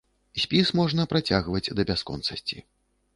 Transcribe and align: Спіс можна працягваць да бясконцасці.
Спіс 0.43 0.69
можна 0.79 1.05
працягваць 1.11 1.71
да 1.81 1.85
бясконцасці. 1.91 2.57